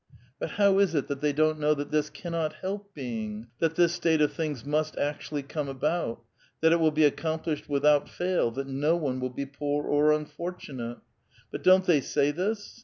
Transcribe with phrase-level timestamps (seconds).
[0.39, 3.93] But how is it that they don't know that this cannot help• being, that this
[3.93, 6.23] state of things must actually come about,
[6.61, 10.97] that it will be accomplished without fail, that no one will be poor or unfortunate?
[11.51, 12.79] But don't they say this?